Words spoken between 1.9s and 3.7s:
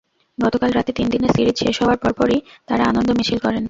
পরপরই তাঁরা আনন্দ মিছিল করেন।